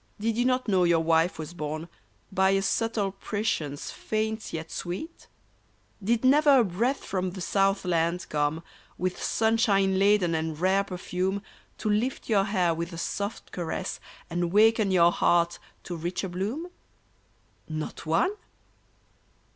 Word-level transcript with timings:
Did 0.19 0.35
you 0.35 0.45
not 0.45 0.67
know 0.67 0.83
your 0.83 1.01
wife 1.03 1.37
was 1.37 1.53
born. 1.53 1.87
By 2.31 2.49
a 2.57 2.63
subtile 2.63 3.11
prescience, 3.11 3.91
faint 3.91 4.51
yet 4.51 4.71
sweet? 4.71 5.27
Did 6.03 6.25
never 6.25 6.61
a 6.61 6.63
breath 6.63 7.03
from 7.05 7.29
the 7.29 7.39
south 7.39 7.85
land 7.85 8.25
come, 8.27 8.63
With 8.97 9.21
sunshine 9.21 9.99
laden 9.99 10.33
and 10.33 10.59
rare 10.59 10.83
perfume^ 10.83 11.43
To 11.77 11.89
lift 11.91 12.27
your 12.29 12.45
hair 12.45 12.73
with 12.73 12.93
a 12.93 12.97
soft 12.97 13.51
caress, 13.51 13.99
And 14.27 14.51
waken 14.51 14.89
your 14.89 15.11
heart 15.11 15.59
to 15.83 15.95
richer 15.95 16.29
bloom? 16.29 16.69
230 17.67 17.73
MY 17.75 17.85
BIRTHDAY 17.85 17.85
Not 17.99 18.05
one 18.07 18.31